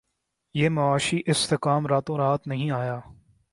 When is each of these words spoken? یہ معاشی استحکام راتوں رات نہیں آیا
یہ 0.55 0.69
معاشی 0.69 1.19
استحکام 1.25 1.87
راتوں 1.87 2.17
رات 2.17 2.47
نہیں 2.47 2.71
آیا 2.71 2.99